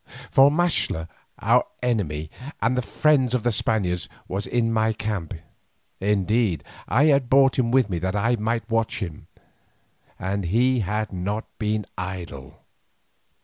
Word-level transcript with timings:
For 0.31 0.49
Maxtla, 0.49 1.07
our 1.37 1.63
enemy 1.83 2.31
and 2.59 2.75
the 2.75 2.81
friend 2.81 3.31
of 3.35 3.43
the 3.43 3.51
Spaniards, 3.51 4.09
was 4.27 4.47
in 4.47 4.73
my 4.73 4.93
camp—indeed, 4.93 6.63
I 6.87 7.05
had 7.05 7.29
brought 7.29 7.59
him 7.59 7.69
with 7.69 7.87
me 7.87 7.99
that 7.99 8.15
I 8.15 8.35
might 8.35 8.67
watch 8.67 8.99
him—and 8.99 10.45
he 10.45 10.79
had 10.79 11.13
not 11.13 11.45
been 11.59 11.85
idle. 11.99 12.63